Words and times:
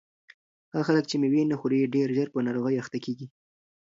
هغه 0.71 0.83
خلک 0.87 1.03
چې 1.09 1.15
مېوې 1.21 1.43
نه 1.51 1.55
خوري 1.59 1.91
ډېر 1.95 2.07
ژر 2.17 2.27
په 2.31 2.39
ناروغیو 2.47 2.81
اخته 2.83 2.97
کیږي. 3.05 3.27